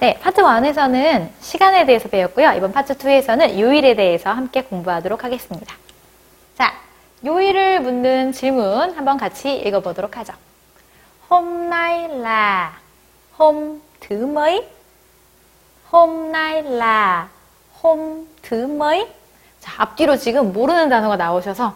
[0.00, 2.52] 네, 파트 1에서는 시간에 대해서 배웠고요.
[2.52, 5.74] 이번 파트 2에서는 요일에 대해서 함께 공부하도록 하겠습니다.
[6.56, 6.72] 자,
[7.26, 10.34] 요일을 묻는 질문 한번 같이 읽어보도록 하죠.
[15.90, 17.26] Là
[17.76, 19.08] hôm thứ mấy?
[19.58, 21.74] 자, 앞뒤로 지금 모르는 단어가 나오셔서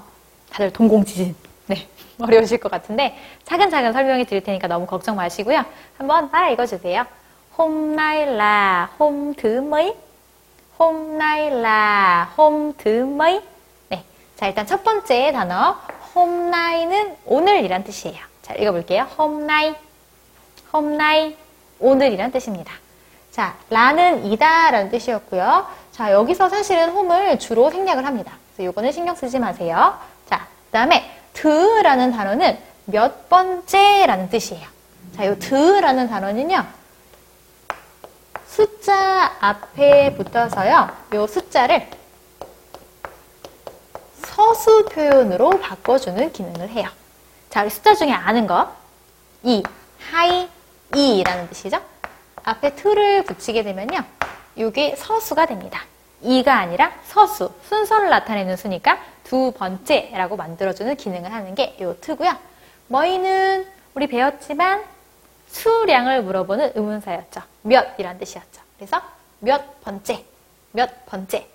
[0.49, 1.35] 다들 동공지진.
[1.67, 1.89] 네,
[2.23, 5.65] 어려우실 것 같은데 차근차근 설명해 드릴 테니까 너무 걱정 마시고요.
[5.99, 7.05] 한번 따라 읽어주세요.
[7.57, 9.95] Hôm nay là hôm thứ mấy?
[10.79, 13.41] Hôm nay là hôm thứ mấy?
[13.91, 14.05] 네,
[14.37, 15.77] 자 일단 첫 번째 단어
[16.15, 18.19] hôm nay는 오늘이란 뜻이에요.
[18.43, 19.07] 자 읽어볼게요.
[19.17, 19.75] hôm nay,
[20.71, 21.37] hôm nay
[21.79, 22.73] 오늘이란 뜻입니다.
[23.33, 25.67] 자, 라는 이다라는 뜻이었고요.
[25.91, 28.33] 자, 여기서 사실은 홈을 주로 생략을 합니다.
[28.55, 29.99] 그래서 이거는 신경 쓰지 마세요.
[30.29, 34.67] 자, 그 다음에 드라는 단어는 몇 번째라는 뜻이에요.
[35.17, 36.63] 자, 이 드라는 단어는요.
[38.57, 40.91] 숫자 앞에 붙어서요.
[41.15, 41.89] 이 숫자를
[44.23, 46.91] 서수 표현으로 바꿔주는 기능을 해요.
[47.49, 48.71] 자, 우리 숫자 중에 아는 거.
[49.43, 49.63] 이,
[50.11, 50.51] 하이,
[50.95, 51.79] 이라는 뜻이죠.
[52.45, 54.05] 앞에 틀을 붙이게 되면요.
[54.57, 55.85] 이게 서수가 됩니다.
[56.21, 62.37] 이가 아니라 서수, 순서를 나타내는 수니까 두 번째라고 만들어주는 기능을 하는 게 이 트고요.
[62.89, 64.85] 머이는 우리 배웠지만
[65.53, 67.43] 수량을 물어보는 의문사였죠.
[67.63, 68.63] 몇이란 뜻이었죠.
[68.77, 69.01] 그래서
[69.39, 70.25] 몇 번째,
[70.73, 71.47] 몇 번째.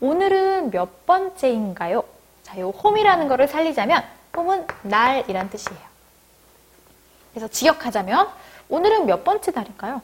[0.00, 2.02] 오늘은 몇 번째인가요?
[2.42, 4.02] 자, 요 홈이라는 거를 살리자면
[4.36, 5.80] 홈은 날이란 뜻이에요.
[7.32, 8.28] 그래서 지역하자면
[8.68, 10.00] 오늘은 몇 번째 날일까요?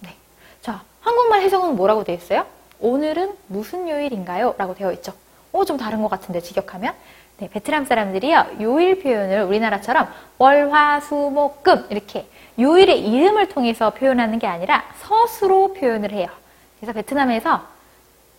[0.00, 0.16] 네.
[0.62, 2.46] 자, 한국말 해석은 뭐라고 되어 있어요?
[2.80, 4.54] 오늘은 무슨 요일인가요?
[4.58, 5.12] 라고 되어 있죠.
[5.52, 6.94] 어, 좀 다른 것 같은데, 직역하면.
[7.38, 12.26] 네, 베트남 사람들이요, 요일 표현을 우리나라처럼 월, 화, 수, 목, 금, 이렇게
[12.58, 16.28] 요일의 이름을 통해서 표현하는 게 아니라 서수로 표현을 해요.
[16.78, 17.62] 그래서 베트남에서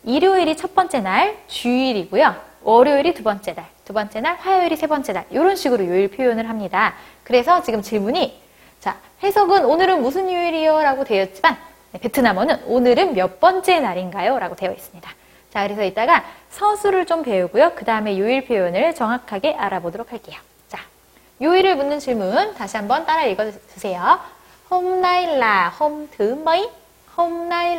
[0.04, 2.36] 일요일이 첫 번째 날, 주일이고요.
[2.64, 6.50] 월요일이 두 번째 날, 두 번째 날, 화요일이 세 번째 날, 이런 식으로 요일 표현을
[6.50, 6.96] 합니다.
[7.24, 8.42] 그래서 지금 질문이,
[8.80, 10.82] 자, 해석은 오늘은 무슨 요일이요?
[10.82, 11.58] 라고 되어 있지만,
[11.92, 14.40] 네, 베트남어는 오늘은 몇 번째 날인가요?
[14.40, 15.10] 라고 되어 있습니다.
[15.52, 17.74] 자, 그래서 이따가 서술을 좀 배우고요.
[17.76, 20.38] 그 다음에 요일 표현을 정확하게 알아보도록 할게요.
[21.38, 24.20] 자, 요일을 묻는 질문 다시 한번 따라 읽어주세요.
[24.70, 25.38] Hôm nay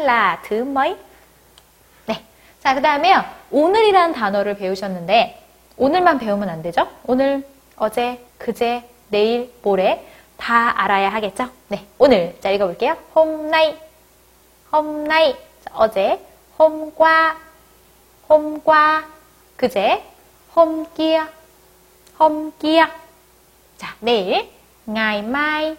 [0.04, 0.96] là thứ mấy?
[2.06, 2.24] 네.
[2.60, 3.24] 자, 그 다음에요.
[3.50, 5.42] 오늘이라는 단어를 배우셨는데,
[5.76, 6.88] 오늘만 배우면 안 되죠?
[7.06, 7.46] 오늘,
[7.76, 11.50] 어제, 그제, 내일, 모레 다 알아야 하겠죠?
[11.68, 11.86] 네.
[11.98, 12.36] 오늘.
[12.40, 12.96] 자, 읽어볼게요.
[13.14, 13.76] Nay.
[15.64, 16.20] 자, 어제.
[16.56, 17.36] Hôm qua.
[19.56, 20.02] 그제.
[20.54, 21.28] Hôm kia.
[23.78, 24.50] 자, 내일.
[24.86, 25.76] Ngày mai.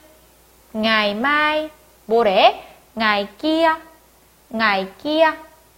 [0.74, 1.70] Ngày mai.
[2.08, 2.64] 모레.
[2.96, 3.76] Ngày kia.
[4.50, 5.34] Ngày kia.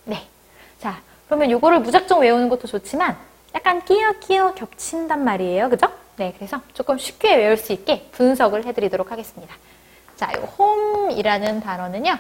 [0.06, 0.28] 네.
[0.80, 3.18] 자, 그러면 이거를 무작정 외우는 것도 좋지만
[3.54, 5.70] 약간 끼어 끼어 겹친단 말이에요.
[5.70, 5.88] 그죠?
[6.18, 9.56] 네, 그래서 조금 쉽게 외울 수 있게 분석을 해드리도록 하겠습니다.
[10.16, 12.18] 자, 이 홈이라는 단어는요.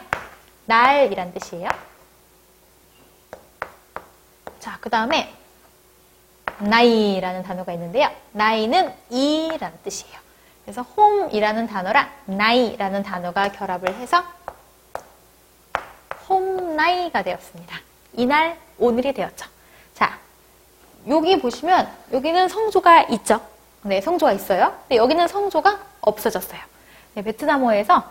[0.65, 1.69] 날이란 뜻이에요.
[4.59, 5.33] 자, 그 다음에
[6.61, 8.09] 나이라는 단어가 있는데요.
[8.31, 10.19] 나이는 이라는 뜻이에요.
[10.63, 14.23] 그래서 홈이라는 단어랑 나이라는 단어가 결합을 해서
[16.29, 17.77] 홈나이가 되었습니다.
[18.13, 19.47] 이날, 오늘이 되었죠.
[19.93, 20.17] 자,
[21.07, 23.41] 여기 보시면 여기는 성조가 있죠.
[23.83, 24.75] 네, 성조가 있어요.
[24.83, 26.59] 근데 여기는 성조가 없어졌어요.
[27.15, 28.03] 네, 베트남어에서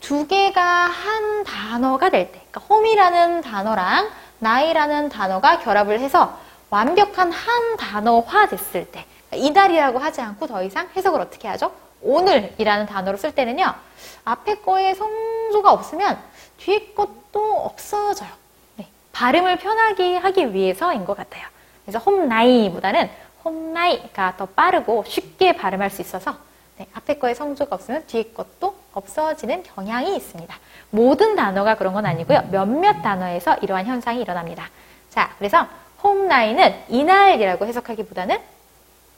[0.00, 6.38] 두 개가 한 단어가 될 때, 그러니까 홈이라는 단어랑 나이라는 단어가 결합을 해서
[6.70, 11.72] 완벽한 한 단어화 됐을 때, 이달이라고 하지 않고 더 이상 해석을 어떻게 하죠?
[12.02, 13.74] 오늘이라는 단어로 쓸 때는요,
[14.24, 16.18] 앞에 거에 성조가 없으면
[16.58, 18.30] 뒤에 것도 없어져요.
[18.76, 21.46] 네, 발음을 편하게 하기 위해서인 것 같아요.
[21.84, 23.10] 그래서 홈나이보다는
[23.44, 26.36] 홈나이가 더 빠르고 쉽게 발음할 수 있어서
[26.76, 30.56] 네, 앞에 거에 성조가 없으면 뒤에 것도 없어지는 경향이 있습니다.
[30.90, 32.48] 모든 단어가 그런 건 아니고요.
[32.50, 34.68] 몇몇 단어에서 이러한 현상이 일어납니다.
[35.10, 35.66] 자, 그래서
[36.04, 38.38] 홈나이는 이날이라고 해석하기보다는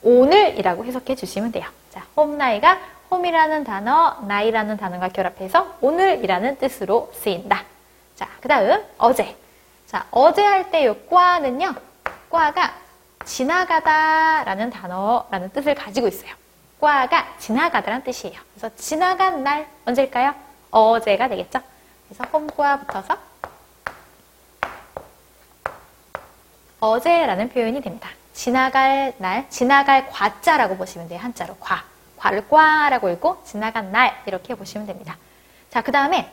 [0.01, 1.65] 오늘이라고 해석해 주시면 돼요.
[1.91, 2.79] 자, 홈나이가
[3.11, 7.63] 홈이라는 단어, 나이라는 단어가 결합해서 오늘이라는 뜻으로 쓰인다.
[8.15, 9.35] 자, 그 다음 어제.
[9.85, 11.75] 자, 어제 할 때요 꽈는요.
[12.29, 12.73] 꽈가
[13.25, 16.33] 지나가다 라는 단어라는 뜻을 가지고 있어요.
[16.79, 18.39] 꽈가 지나가다라는 뜻이에요.
[18.53, 20.33] 그래서 지나간 날 언제일까요?
[20.71, 21.59] 어제가 되겠죠.
[22.07, 23.17] 그래서 홈과 붙어서
[26.79, 28.09] 어제라는 표현이 됩니다.
[28.33, 31.19] 지나갈 날, 지나갈 과자라고 보시면 돼요.
[31.21, 31.83] 한자로 과.
[32.17, 35.17] 과를 과라고 읽고 지나간 날 이렇게 보시면 됩니다.
[35.69, 36.29] 자, 그 다음에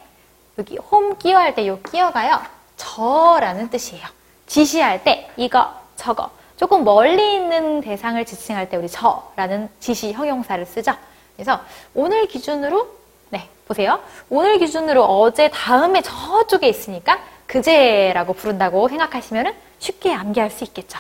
[0.58, 2.40] 여기 홈 끼어 할 때 요 끼어가요.
[2.76, 4.06] 저라는 뜻이에요.
[4.46, 10.94] 지시할 때 이거 저거 조금 멀리 있는 대상을 지칭할 때 우리 저라는 지시 형용사를 쓰죠.
[11.36, 11.60] 그래서
[11.94, 12.86] 오늘 기준으로
[13.30, 14.00] 네 보세요.
[14.30, 20.98] 오늘 기준으로 어제 다음에 저쪽에 있으니까 그제라고 부른다고 생각하시면 쉽게 암기할 수 있겠죠.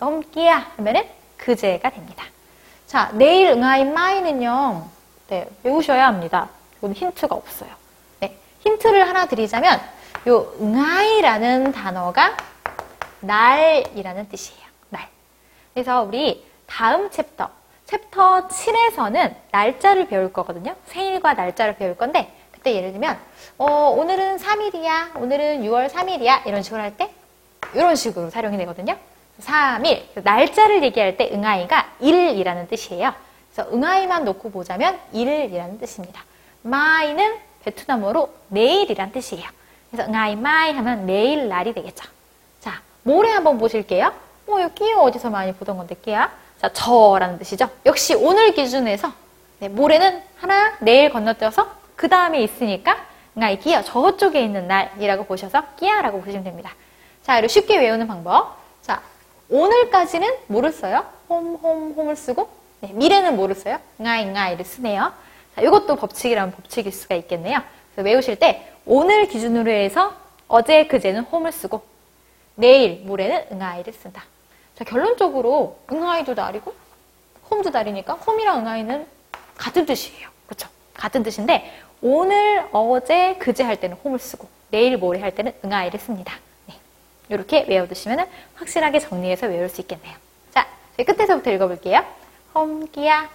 [0.00, 1.04] hôm kia 하면은
[1.36, 2.24] 그제가 됩니다.
[2.86, 4.86] 자 내일 ngày mai는요.
[5.28, 6.48] 네 외우셔야 합니다.
[6.78, 7.70] 이건 힌트가 없어요.
[8.20, 9.80] 네 힌트를 하나 드리자면
[10.28, 12.36] 요 ngày라는 단어가
[13.20, 14.60] 날이라는 뜻이에요.
[14.90, 15.08] 날.
[15.74, 17.50] 그래서 우리 다음 chapter,
[17.86, 20.76] chapter 7에서는 날짜를 배울 거거든요.
[20.86, 23.18] 생일과 날짜를 배울 건데, 그때 예를 들면,
[23.58, 27.10] 어, 오늘은 3일이야, 오늘은 6월 3일이야, 이런 식으로 할 때,
[27.74, 28.96] 이런 식으로 사용이 되거든요.
[29.40, 30.02] 3일.
[30.22, 33.14] 날짜를 얘기할 때 ngày가 일이라는 뜻이에요.
[33.52, 36.22] 그래서 ngày만 놓고 보자면 일이라는 뜻입니다.
[36.62, 39.48] mai는 베트남어로 내일이란 뜻이에요.
[39.90, 42.04] 그래서 ngày mai 하면 내일 날이 되겠죠.
[42.60, 44.12] 자, 모레 한번 보실게요.
[44.46, 46.30] ngày kia, 어디서 많이 보던 건데, kia.
[46.60, 47.68] 자, 저라는 뜻이죠.
[47.86, 49.12] 역시 오늘 기준에서,
[49.58, 53.04] 네, 모레는 하나, 내일 건너뛰어서, 그 다음에 있으니까,
[53.36, 56.72] 응아이 끼어, 저쪽에 있는 날이라고 보셔서, 끼야라고 보시면 됩니다.
[57.22, 58.56] 자, 그리고 쉽게 외우는 방법.
[58.82, 59.02] 자,
[59.48, 61.04] 오늘까지는 뭐를 써요?
[61.28, 62.48] 홈, 홈, 홈을 쓰고,
[62.80, 63.78] 네, 미래는 뭐를 써요?
[64.00, 65.12] 응아이, 응아이를 쓰네요.
[65.54, 67.60] 자, 이것도 법칙이라면 법칙일 수가 있겠네요.
[67.94, 70.14] 그래서 외우실 때, 오늘 기준으로 해서,
[70.48, 71.82] 어제, 그제는 홈을 쓰고,
[72.54, 74.24] 내일, 모레는 응아이를 쓴다.
[74.76, 76.72] 자, 결론적으로 응아이도 날이고
[77.50, 79.06] 홈도 날이니까 홈이랑 응아이는
[79.56, 80.28] 같은 뜻이에요.
[80.46, 80.68] 그렇죠?
[80.94, 81.70] 같은 뜻인데
[82.00, 86.34] 오늘, 어제, 그제 할 때는 홈을 쓰고 내일, 모레 할 때는 응아이를 씁니다.
[87.30, 87.34] 네.
[87.34, 90.16] 이렇게 외워두시면 확실하게 정리해서 외울 수 있겠네요.
[90.50, 90.66] 자,
[90.96, 92.04] 저희 끝에서부터 읽어볼게요.
[92.54, 93.30] 홈기야,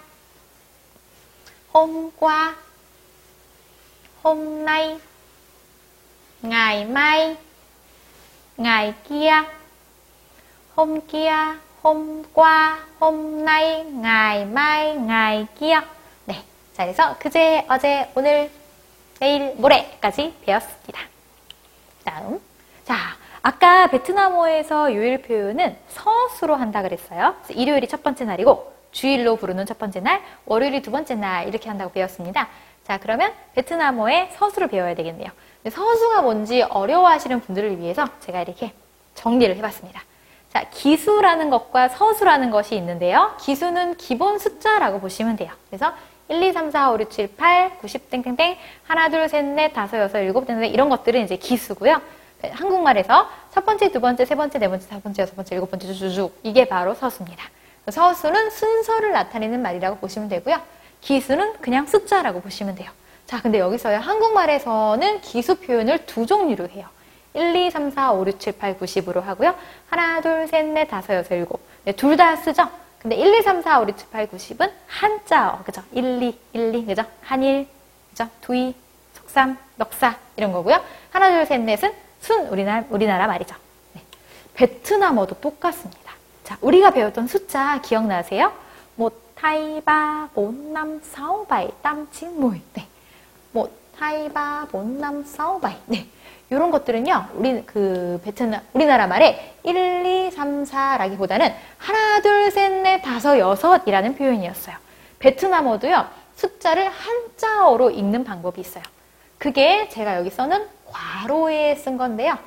[1.74, 2.56] 홈과,
[4.24, 5.00] 홈나이,
[6.42, 7.38] ngày
[8.58, 9.46] ngày kia,
[10.76, 13.46] hôm kia, hôm qua, hôm.
[16.26, 16.44] 네.
[16.74, 18.50] 자, 그래서 그제, 어제, 오늘,
[19.20, 21.02] 내일, 모레까지 배웠습니다.
[22.04, 22.42] 다음.
[22.86, 27.36] 자, 아까 베트남어에서 요일 표현은 서수로 한다 그랬어요.
[27.50, 31.92] 일요일이 첫 번째 날이고, 주일로 부르는 첫 번째 날, 월요일이 두 번째 날, 이렇게 한다고
[31.92, 32.48] 배웠습니다.
[32.84, 35.30] 자, 그러면 베트남어의 서수를 배워야 되겠네요.
[35.70, 38.74] 서수가 뭔지 어려워하시는 분들을 위해서 제가 이렇게
[39.14, 40.02] 정리를 해봤습니다.
[40.52, 43.36] 자, 기수라는 것과 서수라는 것이 있는데요.
[43.42, 45.52] 기수는 기본 숫자라고 보시면 돼요.
[45.70, 45.94] 그래서
[46.30, 50.00] 1, 2, 3, 4, 5, 6, 7, 8, 90, 땡땡땡, 하나, 둘, 셋, 넷, 다섯,
[50.00, 52.02] 여섯, 일곱, 땡땡, 이런 것들은 이제 기수고요.
[52.44, 55.92] 한국말에서 첫 번째, 두 번째, 세 번째, 네 번째, 다섯 번째, 여섯 번째, 일곱 번째,
[55.94, 57.44] 쭉쭉 이게 바로 서수입니다.
[57.90, 60.60] 서수는 순서를 나타내는 말이라고 보시면 되고요.
[61.02, 62.92] 기수는 그냥 숫자라고 보시면 돼요.
[63.26, 64.00] 자, 근데 여기서요.
[64.00, 66.88] 한국말에서는 기수 표현을 두 종류로 해요.
[67.34, 69.56] 1, 2, 3, 4, 5, 6, 7, 8, 90으로 하고요.
[69.90, 71.60] 하나, 둘, 셋, 넷, 다섯, 여섯, 일곱.
[71.84, 72.70] 네, 둘 다 쓰죠?
[73.00, 75.84] 근데 1, 2, 3, 4, 5, 6, 7, 8, 90은 한자어, 그죠?
[75.92, 77.04] 1, 2, 1, 2, 그죠?
[77.22, 77.68] 한일,
[78.12, 78.28] 그죠?
[78.42, 78.74] 두이,
[79.14, 80.82] 속삼, 넉사, 이런 거고요.
[81.12, 81.94] 하나, 둘, 셋, 넷은
[82.26, 83.56] 순, 우리나라, 우리나라 말이죠.
[83.94, 84.02] 네.
[84.56, 86.14] 베트남어도 똑같습니다.
[86.44, 88.52] 자, 우리가 배웠던 숫자 기억나세요?
[88.96, 92.62] 뭐, 타이바, 본남, 사오바이, 땀칭무이.
[92.74, 92.88] 네.
[93.52, 93.70] 뭐,
[94.00, 95.76] 타이바, 본남, 사오바이.
[95.86, 96.08] 네.
[96.50, 103.04] 이런 것들은요, 우리, 그, 베트남, 우리나라 말에 1, 2, 3, 4라기보다는 하나, 둘, 셋, 넷,
[103.04, 104.76] 다섯, 여섯이라는 표현이었어요.
[105.20, 108.84] 베트남어도요, 숫자를 한자어로 읽는 방법이 있어요.
[109.38, 112.38] 그게 제가 여기 써는 괄호에 쓴 건데요.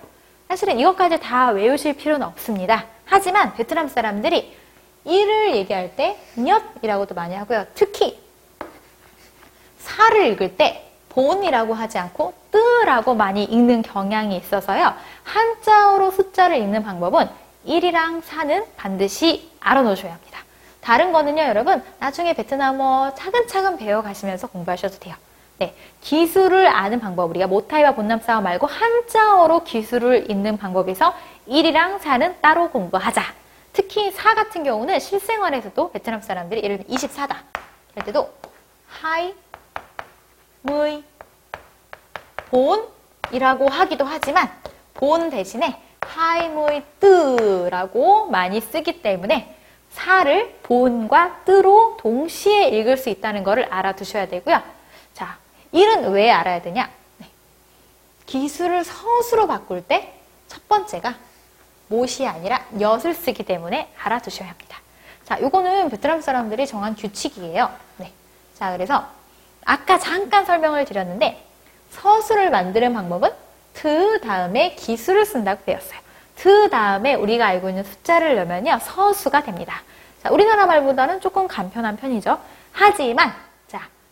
[0.48, 2.86] 사실은 이것까지 다 외우실 필요는 없습니다.
[3.04, 4.56] 하지만 베트남 사람들이
[5.04, 7.66] 일을 얘기할 때 엿이라고도 많이 하고요.
[7.74, 8.18] 특히
[9.78, 14.94] 사를 읽을 때 본이라고 하지 않고 뜨라고 많이 읽는 경향이 있어서요.
[15.24, 17.28] 한자어로 숫자를 읽는 방법은
[17.66, 20.40] 1이랑 4는 반드시 알아놓으셔야 합니다.
[20.80, 25.16] 다른 거는요, 여러분, 나중에 베트남어 차근차근 배워가시면서 공부하셔도 돼요.
[25.58, 30.56] 네, 기수를 아는 방법, 우리가 một hai ba bốn năm sáu 말고 한자어로 기수를 읽는
[30.56, 31.14] 방법에서
[31.48, 33.22] 1이랑 4는 따로 공부하자.
[33.72, 37.36] 특히 4 같은 경우는 실생활에서도 베트남 사람들이 예를 들면 24다.
[37.94, 38.30] 할 때도
[38.86, 39.34] hai,
[40.62, 41.02] mươi,
[42.50, 44.48] bốn이라고 하기도 하지만
[44.94, 49.56] bốn 대신에 hai, mươi, tư라고 많이 쓰기 때문에
[49.90, 54.77] 사를 본과 뜨로 동시에 읽을 수 있다는 것을 알아두셔야 되고요.
[55.72, 56.90] 자, 일은 왜 알아야 되냐?
[57.18, 57.26] 네.
[58.26, 61.14] 기술을 서수로 바꿀 때 첫 번째가
[61.88, 64.78] 못이 아니라 엿을 쓰기 때문에 알아두셔야 합니다.
[65.24, 67.70] 자, 요거는 베트남 사람들이 정한 규칙이에요.
[67.98, 68.12] 네.
[68.54, 69.06] 자, 그래서
[69.64, 71.44] 아까 잠깐 설명을 드렸는데
[71.90, 73.30] 서술을 만드는 방법은
[73.74, 76.00] 트 다음에 기수를 쓴다고 배웠어요.
[76.36, 78.78] 트 다음에 우리가 알고 있는 숫자를 넣으면요.
[78.82, 79.82] 서수가 됩니다.
[80.22, 82.38] 자, 우리나라 말보다는 조금 간편한 편이죠.
[82.72, 83.36] 하지만 자,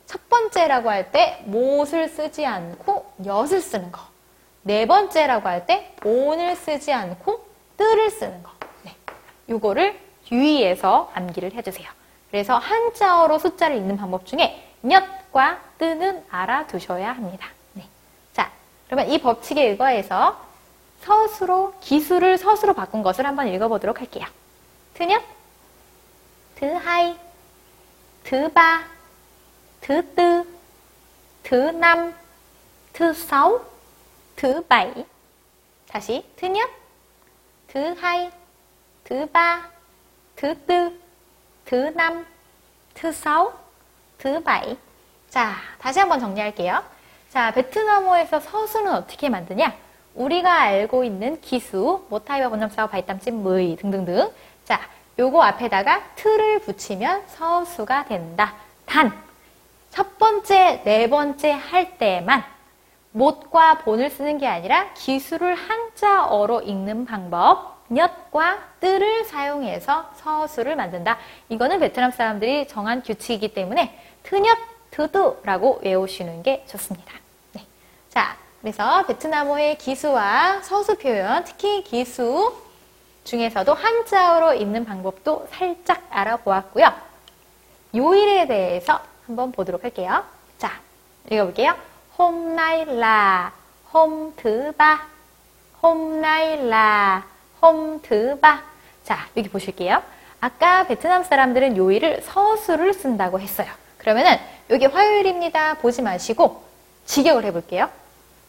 [0.06, 4.00] 첫 번째라고 할 때 못을 쓰지 않고 엿을 쓰는 거.
[4.62, 7.46] 네 번째라고 할 때 본을 쓰지 않고
[7.76, 8.50] 뜨를 쓰는 거.
[8.84, 8.96] 네.
[9.48, 9.98] 요거를
[10.30, 11.88] 유의해서 암기를 해주세요.
[12.30, 17.48] 그래서 한자어로 숫자를 읽는 방법 중에 엿과 뜨는 알아두셔야 합니다.
[17.74, 17.84] 네.
[18.32, 18.50] 자,
[18.86, 20.40] 그러면 이 법칙에 의거해서
[21.02, 24.26] 서수로 기수를 서수로 바꾼 것을 한번 읽어보도록 할게요.
[24.94, 25.22] 트녁,
[26.56, 27.16] 드하이,
[28.24, 28.84] 드바,
[29.86, 30.44] 드뜨,
[31.44, 32.12] 드남,
[32.92, 33.60] 드사우,
[34.34, 35.06] 드바이.
[35.88, 36.68] 다시 트녁,
[37.68, 38.32] 드하이,
[39.04, 39.70] 드바,
[40.34, 41.00] 드뜨,
[41.64, 42.26] 드남,
[42.94, 43.52] 드사우,
[44.18, 44.76] 드바이.
[45.30, 46.82] 자, 다시 한번 정리할게요.
[47.30, 49.72] 자, 베트남어에서 서수는 어떻게 만드냐?
[50.16, 54.32] 우리가 알고 있는 기수, 모타이와 본점사와 바이땀찜, 의 등등등.
[54.64, 54.80] 자,
[55.16, 58.54] 요거 앞에다가 틀을 붙이면 서수가 된다.
[58.84, 59.25] 단,
[59.96, 62.44] 첫 번째, 네 번째 할 때만
[63.12, 71.16] 못과 본을 쓰는 게 아니라 기수를 한자어로 읽는 방법, 엿과 뜨를 사용해서 서수를 만든다.
[71.48, 74.58] 이거는 베트남 사람들이 정한 규칙이기 때문에 트엿,
[74.90, 77.14] 트두라고 외우시는 게 좋습니다.
[77.54, 77.64] 네.
[78.10, 82.54] 자, 그래서 베트남어의 기수와 서수 표현, 특히 기수
[83.24, 86.92] 중에서도 한자어로 읽는 방법도 살짝 알아보았고요.
[87.94, 90.24] 요일에 대해서 한번 보도록 할게요.
[90.56, 90.70] 자,
[91.30, 91.74] 읽어볼게요.
[92.16, 93.52] 홈나일라,
[93.92, 95.06] 홈드바,
[95.82, 97.24] 홈나일라,
[97.60, 98.62] 홈드바.
[99.04, 100.02] 자, 여기 보실게요.
[100.40, 103.68] 아까 베트남 사람들은 요일을 서수를 쓴다고 했어요.
[103.98, 104.38] 그러면은
[104.70, 105.74] 여기 화요일입니다.
[105.78, 106.62] 보지 마시고
[107.06, 107.90] 직역을 해볼게요.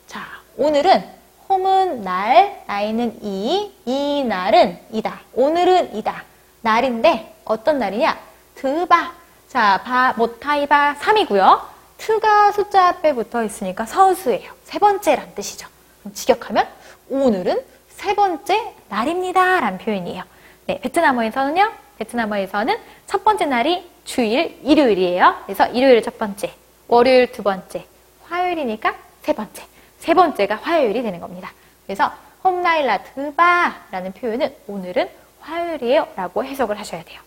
[0.06, 0.22] 자,
[0.58, 1.04] 오늘은
[1.50, 5.22] 홈은 날, 나이는 이, 이 날은 이다.
[5.34, 6.24] 오늘은 이다.
[6.62, 8.18] 날인데 어떤 날이냐?
[8.56, 9.27] 드바.
[9.48, 11.62] 자, 바, 모타이바 3이고요.
[11.98, 14.52] 트가 숫자 앞에 붙어 있으니까 서수예요.
[14.66, 15.68] 세 번째란 뜻이죠.
[16.02, 16.68] 그럼 직역하면
[17.10, 19.62] 오늘은 세 번째 날입니다.
[19.62, 20.24] 라는 표현이에요.
[20.66, 21.72] 네, 베트남어에서는요.
[21.98, 22.78] 베트남어에서는
[23.08, 25.44] 첫 번째 날이 주일, 일요일이에요.
[25.46, 26.54] 그래서 일요일 첫 번째,
[26.90, 27.86] 월요일 두 번째,
[28.26, 29.64] 화요일이니까 세 번째.
[30.00, 31.52] 세 번째가 화요일이 되는 겁니다.
[31.86, 32.12] 그래서
[32.44, 37.27] 홈나일라 드바라는 표현은 오늘은 화요일이에요 라고 해석을 하셔야 돼요.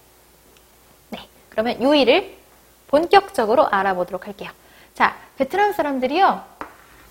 [1.51, 2.37] 네, 그러면 요일을
[2.87, 4.51] 본격적으로 알아보도록 할게요.
[4.95, 6.43] 자, 베트남 사람들이요.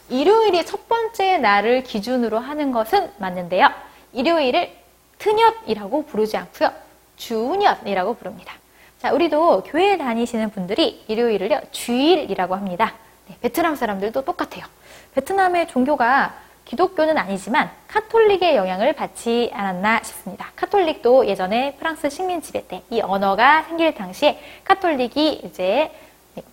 [0.10, 3.70] 일요일이 첫 번째 날을 기준으로 하는 것은 맞는데요.
[4.14, 4.72] 일요일을
[5.20, 6.72] 트녁이라고 부르지 않고요.
[7.18, 8.54] 주녁이라고 부릅니다.
[9.00, 12.94] 자, 우리도 교회 다니시는 분들이 일요일을요, 주일이라고 합니다.
[13.28, 14.66] 네, 베트남 사람들도 똑같아요.
[15.14, 16.34] 베트남의 종교가
[16.70, 20.52] 기독교는 아니지만 카톨릭의 영향을 받지 않았나 싶습니다.
[20.56, 25.92] 카톨릭도 예전에 프랑스 식민 지배 때 이 언어가 생길 당시에 카톨릭이 이제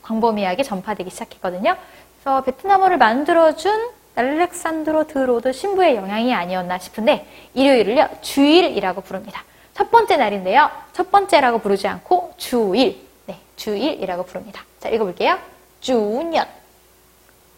[0.03, 1.77] 광범위하게 전파되기 시작했거든요.
[2.19, 9.45] 그래서 베트남어를 만들어준 알렉산드르 드 로드 신부의 영향이 아니었나 싶은데 일요일을요 주일이라고 부릅니다.
[9.75, 10.71] 첫 번째 날인데요.
[10.95, 14.65] 첫 번째라고 부르지 않고 주일, 네, 주일이라고 부릅니다.
[14.81, 15.39] 자 읽어볼게요.
[15.81, 16.47] 주년,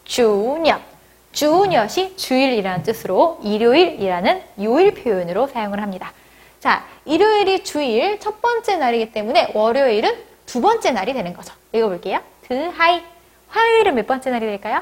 [0.03, 0.98] 주년.
[1.31, 6.13] 주년이 주일이라는 뜻으로 일요일이라는 요일 표현으로 사용을 합니다.
[6.59, 11.53] 자, 일요일이 주일 첫 번째 날이기 때문에 월요일은 두 번째 날이 되는 거죠.
[11.71, 12.19] 읽어볼게요.
[12.47, 13.01] 드하이.
[13.47, 14.81] 화요일은 몇 번째 날이 될까요?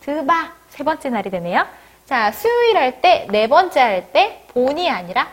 [0.00, 0.52] 드바.
[0.70, 1.66] 세 번째 날이 되네요.
[2.06, 5.28] 자, 수요일 할 때, 네 번째 할 때, 본이 아니라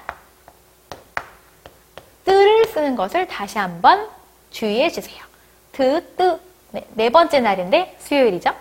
[2.26, 4.10] 뜨를 쓰는 것을 다시 한번
[4.52, 5.24] 주의해 주세요.
[5.72, 6.40] 드, 뜨.
[6.72, 8.52] 네, 네 번째 날인데 수요일이죠.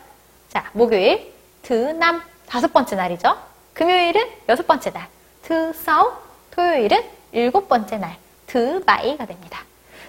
[0.48, 1.33] 자, 목요일,
[1.64, 2.22] 드남.
[2.46, 3.36] 다섯 번째 날이죠.
[3.72, 5.08] 금요일은 여섯 번째 날.
[5.42, 6.12] 드사우.
[6.52, 7.02] 토요일은
[7.32, 8.16] 일곱 번째 날.
[8.46, 9.64] 드바이가 됩니다.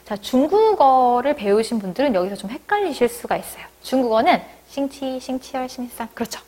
[0.05, 3.65] 자, 중국어를 배우신 분들은 여기서 좀 헷갈리실 수가 있어요.
[3.81, 6.09] 중국어는 싱치, 싱치얼, 싱산.
[6.13, 6.39] 그렇죠.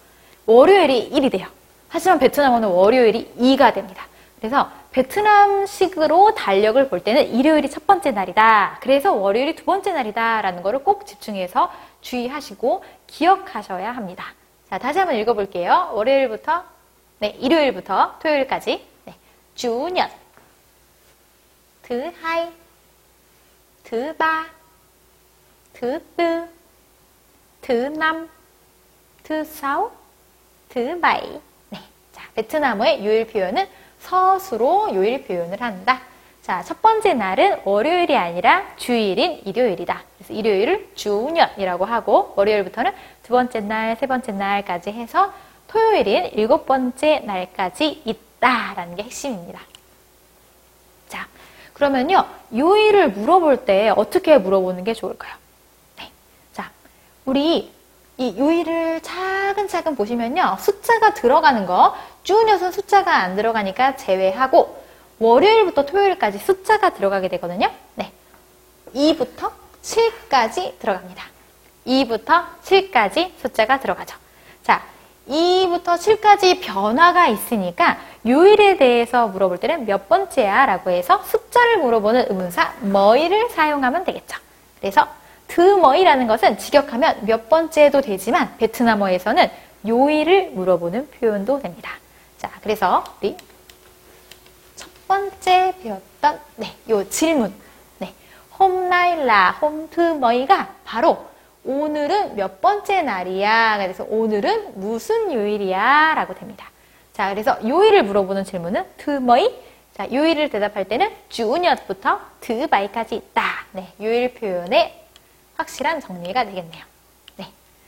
[0.46, 1.48] 월요일이 1이 돼요.
[1.90, 4.06] 하지만 베트남어는 월요일이 2가 됩니다.
[4.40, 8.78] 그래서 베트남식으로 달력을 볼 때는 일요일이 첫 번째 날이다.
[8.82, 10.42] 그래서 월요일이 두 번째 날이다.
[10.42, 11.72] 라는 거를 꼭 집중해서
[12.02, 14.26] 주의하시고 기억하셔야 합니다.
[14.70, 15.92] 자, 다시 한번 읽어볼게요.
[15.94, 16.66] 월요일부터,
[17.20, 18.86] 네, 일요일부터 토요일까지.
[19.06, 19.16] 네,
[19.56, 20.10] 주년,
[21.84, 22.52] 드하이,
[23.84, 24.46] 드바,
[25.72, 26.50] 드뜨,
[27.62, 28.30] 드남,
[29.24, 29.90] 드사우,
[30.68, 31.40] 드바이.
[31.70, 31.80] 네,
[32.12, 33.70] 자, 베트남어의 요일 표현은
[34.02, 36.02] 서수로 요일 표현을 한다.
[36.48, 40.01] 자, 첫 번째 날은 월요일이 아니라 주일인 일요일이다.
[40.18, 45.34] 그래서 일요일을 주년이라고 하고 월요일부터는 두 번째 날, 세 번째 날까지 해서
[45.68, 49.60] 토요일인 일곱 번째 날까지 있다라는 게 핵심입니다.
[51.10, 51.27] 자,
[51.74, 52.25] 그러면요.
[52.56, 55.36] 요일을 물어볼 때 어떻게 물어보는 게 좋을까요?
[55.98, 56.10] 네.
[56.54, 56.72] 자,
[57.25, 57.74] 우리
[58.16, 60.56] 이 요일을 차근차근 보시면요.
[60.62, 64.87] 숫자가 들어가는 거, 주년은 숫자가 안 들어가니까 제외하고
[65.20, 67.70] 월요일부터 토요일까지 숫자가 들어가게 되거든요.
[67.96, 68.12] 네.
[68.94, 71.24] 2부터 7까지 들어갑니다.
[71.86, 74.18] 2부터 7까지 숫자가 들어가죠.
[74.64, 74.84] 자,
[75.30, 82.74] 2부터 7까지 변화가 있으니까 요일에 대해서 물어볼 때는 몇 번째야 라고 해서 숫자를 물어보는 의문사
[82.82, 84.38] 뭐이를 사용하면 되겠죠.
[84.80, 85.08] 그래서
[85.48, 89.50] 드머이라는 것은 직역하면 몇 번째도 되지만 베트남어에서는
[89.88, 91.92] 요일을 물어보는 표현도 됩니다.
[92.38, 93.57] 자, 그래서 우리 첫
[95.08, 97.54] 번째 배웠던 네, 요 질문.
[98.00, 98.14] 네.
[98.60, 101.26] 홈나일라 홈트머이가 바로
[101.64, 103.78] 오늘은 몇 번째 날이야?
[103.78, 106.14] 그래서 오늘은 무슨 요일이야?
[106.16, 106.70] 라고 됩니다.
[107.14, 109.54] 자, 그래서 요일을 물어보는 질문은 트머이.
[109.96, 113.44] 자, 요일을 대답할 때는 주년부터 드바이까지 있다.
[113.72, 115.04] 네, 요일 표현의
[115.56, 116.84] 확실한 정리가 되겠네요.
[117.38, 117.48] 네.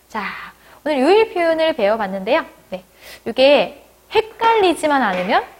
[0.09, 0.25] 자,
[0.83, 2.45] 오늘 요일 표현을 배워봤는데요.
[2.71, 2.83] 네.
[3.25, 5.58] 이게 헷갈리지만 않으면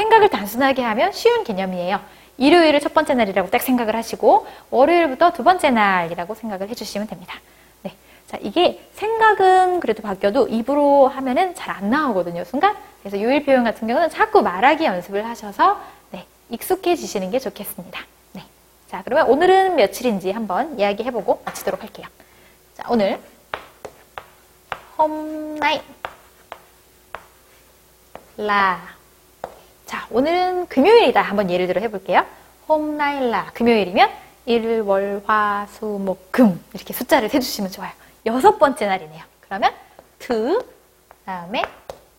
[0.00, 2.00] 생각을 단순하게 하면 쉬운 개념이에요.
[2.38, 7.38] 일요일을 첫 번째 날이라고 딱 생각을 하시고 월요일부터 두 번째 날이라고 생각을 해주시면 됩니다.
[7.82, 7.94] 네.
[8.26, 12.76] 자, 이게 생각은 그래도 바뀌어도 입으로 하면은 잘 안 나오거든요, 순간.
[13.02, 15.80] 그래서 요일 표현 같은 경우는 자꾸 말하기 연습을 하셔서
[16.12, 18.00] 네, 익숙해지시는 게 좋겠습니다.
[18.32, 18.44] 네.
[18.88, 22.06] 자, 그러면 오늘은 며칠인지 한번 이야기해보고 마치도록 할게요.
[22.74, 23.20] 자, 오늘
[24.96, 25.82] 홈나잇
[28.38, 28.99] 라.
[29.90, 31.20] 자, 오늘은 금요일이다.
[31.20, 32.24] 한번 예를 들어 해볼게요.
[32.68, 33.50] 홈나일라.
[33.54, 34.08] 금요일이면
[34.46, 36.64] 일, 월, 화, 수, 목, 금.
[36.72, 37.90] 이렇게 숫자를 세주시면 좋아요.
[38.24, 39.24] 여섯 번째 날이네요.
[39.40, 39.74] 그러면
[40.20, 40.64] 트,
[41.24, 41.64] 다음에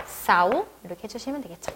[0.05, 0.65] 사우.
[0.83, 1.71] 이렇게 해주시면 되겠죠.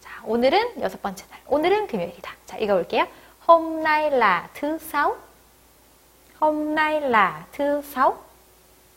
[0.00, 1.40] 자, 오늘은 여섯 번째 날.
[1.46, 2.32] 오늘은 금요일이다.
[2.46, 3.06] 자, 읽어볼게요.
[3.46, 5.14] 홈나일라, 트, 사우.
[6.40, 8.16] 홈나일라, 트, 사우.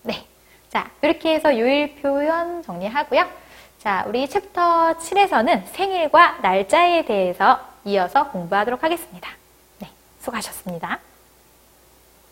[0.03, 0.25] 네.
[0.69, 3.40] 자, 이렇게 해서 요일 표현 정리하고요.
[3.81, 9.31] 자, 우리 챕터 7에서는 생일과 날짜에 대해서 이어서 공부하도록 하겠습니다.
[9.79, 9.89] 네,
[10.19, 10.99] 수고하셨습니다.